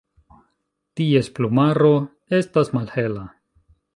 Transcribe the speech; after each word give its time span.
Ties 0.99 1.29
plumaro 1.39 1.93
estas 2.39 2.75
malhela. 2.79 3.29